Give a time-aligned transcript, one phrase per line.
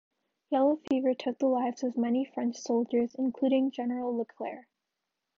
[0.49, 4.65] Yellow fever took the lives of many of the French soldiers including General Leclerc.